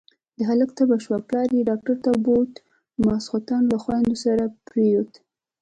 د 0.37 0.39
هلک 0.49 0.69
تبه 0.77 0.95
شوه، 1.03 1.17
پلار 1.27 1.49
يې 1.55 1.67
ډاکټر 1.69 1.95
ته 2.05 2.11
بوت، 2.25 2.53
ماسختن 3.05 3.61
له 3.71 3.77
خويندو 3.83 4.15
سره 4.25 4.43
پرېووت. 4.67 5.13